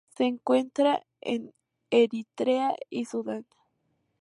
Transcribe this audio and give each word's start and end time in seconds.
Se 0.15 0.23
encuentra 0.23 1.05
en 1.21 1.53
Eritrea 1.91 2.73
y 2.89 3.05
Sudán. 3.05 3.45